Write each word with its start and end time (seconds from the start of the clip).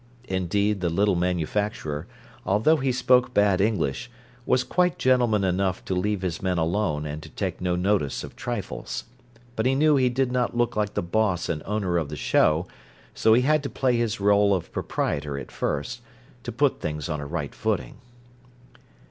Indeed, 0.27 0.81
the 0.81 0.89
little 0.89 1.13
manufacturer, 1.15 2.07
although 2.43 2.77
he 2.77 2.91
spoke 2.91 3.35
bad 3.35 3.61
English, 3.61 4.09
was 4.47 4.63
quite 4.63 4.97
gentleman 4.97 5.43
enough 5.43 5.85
to 5.85 5.93
leave 5.93 6.23
his 6.23 6.41
men 6.41 6.57
alone 6.57 7.05
and 7.05 7.21
to 7.21 7.29
take 7.29 7.61
no 7.61 7.75
notice 7.75 8.23
of 8.23 8.35
trifles. 8.35 9.03
But 9.55 9.67
he 9.67 9.75
knew 9.75 9.97
he 9.97 10.09
did 10.09 10.31
not 10.31 10.57
look 10.57 10.75
like 10.75 10.95
the 10.95 11.03
boss 11.03 11.49
and 11.49 11.61
owner 11.67 11.99
of 11.99 12.09
the 12.09 12.15
show, 12.17 12.65
so 13.13 13.33
he 13.35 13.43
had 13.43 13.61
to 13.61 13.69
play 13.69 13.95
his 13.95 14.19
role 14.19 14.55
of 14.55 14.71
proprietor 14.71 15.37
at 15.37 15.51
first, 15.51 16.01
to 16.41 16.51
put 16.51 16.79
things 16.81 17.07
on 17.07 17.19
a 17.19 17.27
right 17.27 17.53
footing. 17.53 17.97